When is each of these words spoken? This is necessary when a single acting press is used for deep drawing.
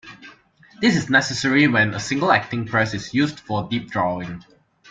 This 0.81 0.95
is 0.95 1.11
necessary 1.11 1.67
when 1.67 1.93
a 1.93 1.99
single 1.99 2.31
acting 2.31 2.65
press 2.65 2.95
is 2.95 3.13
used 3.13 3.39
for 3.39 3.67
deep 3.69 3.91
drawing. 3.91 4.43